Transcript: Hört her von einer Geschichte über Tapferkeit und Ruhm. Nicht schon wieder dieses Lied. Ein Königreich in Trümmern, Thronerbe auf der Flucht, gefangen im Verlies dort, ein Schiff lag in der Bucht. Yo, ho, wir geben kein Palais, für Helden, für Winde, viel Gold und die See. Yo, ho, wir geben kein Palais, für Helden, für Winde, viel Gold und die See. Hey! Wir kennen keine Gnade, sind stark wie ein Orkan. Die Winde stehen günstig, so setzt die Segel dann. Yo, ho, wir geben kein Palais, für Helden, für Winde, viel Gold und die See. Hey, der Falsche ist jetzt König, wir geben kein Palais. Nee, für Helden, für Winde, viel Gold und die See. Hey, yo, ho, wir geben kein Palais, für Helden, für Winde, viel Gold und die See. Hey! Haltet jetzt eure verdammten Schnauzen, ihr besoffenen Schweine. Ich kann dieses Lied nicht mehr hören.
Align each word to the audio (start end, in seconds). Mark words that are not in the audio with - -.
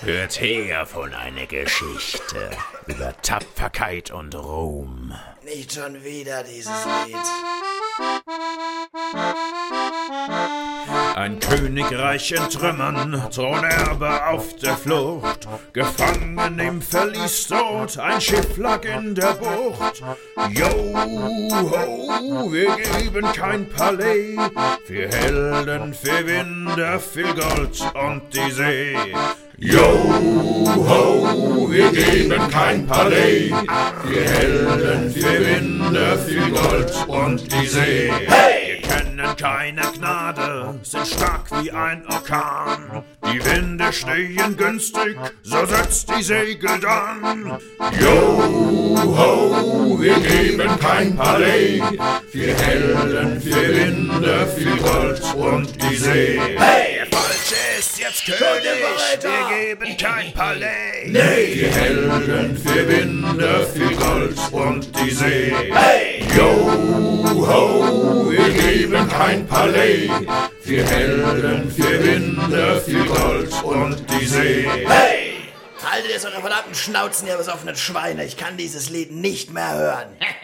Hört 0.00 0.40
her 0.40 0.86
von 0.86 1.12
einer 1.12 1.46
Geschichte 1.46 2.50
über 2.86 3.14
Tapferkeit 3.20 4.10
und 4.10 4.34
Ruhm. 4.34 5.14
Nicht 5.44 5.74
schon 5.74 6.02
wieder 6.02 6.42
dieses 6.42 6.72
Lied. 7.06 7.16
Ein 11.16 11.40
Königreich 11.40 12.30
in 12.32 12.50
Trümmern, 12.50 13.22
Thronerbe 13.34 14.26
auf 14.26 14.54
der 14.56 14.76
Flucht, 14.76 15.48
gefangen 15.72 16.58
im 16.58 16.82
Verlies 16.82 17.48
dort, 17.48 17.98
ein 17.98 18.20
Schiff 18.20 18.58
lag 18.58 18.84
in 18.84 19.14
der 19.14 19.32
Bucht. 19.32 20.02
Yo, 20.50 20.68
ho, 20.68 22.52
wir 22.52 22.76
geben 22.76 23.32
kein 23.32 23.66
Palais, 23.66 24.36
für 24.84 25.08
Helden, 25.08 25.94
für 25.94 26.26
Winde, 26.26 27.00
viel 27.00 27.32
Gold 27.32 27.82
und 27.94 28.22
die 28.34 28.50
See. 28.50 28.94
Yo, 29.56 29.88
ho, 30.86 31.66
wir 31.70 31.92
geben 31.92 32.50
kein 32.50 32.86
Palais, 32.86 33.50
für 34.04 34.20
Helden, 34.20 35.10
für 35.10 35.46
Winde, 35.46 36.18
viel 36.26 36.50
Gold 36.50 36.92
und 37.08 37.50
die 37.50 37.66
See. 37.66 38.12
Hey! 38.26 38.65
Wir 39.36 39.44
kennen 39.44 39.76
keine 39.76 39.82
Gnade, 39.98 40.80
sind 40.82 41.06
stark 41.06 41.50
wie 41.60 41.70
ein 41.70 42.04
Orkan. 42.08 43.04
Die 43.26 43.44
Winde 43.44 43.92
stehen 43.92 44.56
günstig, 44.56 45.16
so 45.42 45.66
setzt 45.66 46.10
die 46.10 46.22
Segel 46.22 46.80
dann. 46.80 47.58
Yo, 48.00 48.96
ho, 48.96 49.98
wir 50.00 50.18
geben 50.20 50.70
kein 50.80 51.16
Palais, 51.16 51.82
für 52.30 52.54
Helden, 52.54 53.40
für 53.40 53.74
Winde, 53.74 54.46
viel 54.56 54.76
Gold 54.76 55.22
und 55.34 55.82
die 55.82 55.96
See. 55.96 56.40
Hey, 56.56 56.96
der 56.96 57.06
Falsche 57.18 57.78
ist 57.78 57.98
jetzt 57.98 58.24
König, 58.24 59.22
wir 59.22 59.76
geben 59.76 59.96
kein 59.98 60.32
Palais. 60.32 61.08
Nee, 61.08 61.56
für 61.56 61.80
Helden, 61.80 62.56
für 62.56 62.88
Winde, 62.88 63.66
viel 63.74 63.96
Gold 63.96 64.38
und 64.52 64.98
die 64.98 65.10
See. 65.10 65.54
Hey, 65.72 66.24
yo, 66.36 66.70
ho, 67.46 68.05
wir 68.76 68.88
geben 68.88 69.08
kein 69.08 69.46
Palais, 69.46 70.10
für 70.60 70.84
Helden, 70.84 71.70
für 71.70 72.04
Winde, 72.04 72.82
viel 72.84 73.04
Gold 73.06 73.50
und 73.62 74.04
die 74.10 74.26
See. 74.26 74.68
Hey! 74.86 75.32
Haltet 75.82 76.10
jetzt 76.10 76.26
eure 76.26 76.40
verdammten 76.40 76.74
Schnauzen, 76.74 77.28
ihr 77.28 77.36
besoffenen 77.36 77.76
Schweine. 77.76 78.24
Ich 78.24 78.36
kann 78.36 78.56
dieses 78.56 78.90
Lied 78.90 79.12
nicht 79.12 79.52
mehr 79.52 79.72
hören. 79.74 80.08